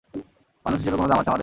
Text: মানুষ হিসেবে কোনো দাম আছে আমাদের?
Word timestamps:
মানুষ 0.65 0.77
হিসেবে 0.79 0.97
কোনো 0.97 1.09
দাম 1.09 1.19
আছে 1.19 1.29
আমাদের? 1.29 1.39